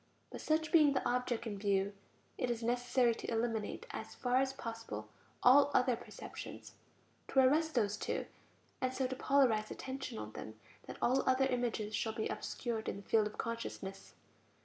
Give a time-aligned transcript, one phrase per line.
[0.31, 1.93] But such being the object in view,
[2.35, 5.09] it is necessary to eliminate as far as possible
[5.43, 6.73] all other perceptions,
[7.27, 8.25] to arrest those two,
[8.81, 10.55] and so to polarize attention on them
[10.87, 14.15] that all other images shall be obscured in the field of consciousness.